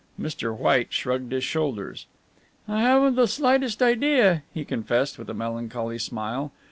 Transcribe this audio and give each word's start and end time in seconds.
Mr. 0.19 0.51
White 0.57 0.91
shrugged 0.91 1.31
his 1.31 1.43
shoulders. 1.43 2.07
"I 2.67 2.81
haven't 2.81 3.13
the 3.13 3.27
slightest 3.27 3.83
idea," 3.83 4.41
he 4.51 4.65
confessed 4.65 5.19
with 5.19 5.29
a 5.29 5.35
melancholy 5.35 5.99
smile. 5.99 6.51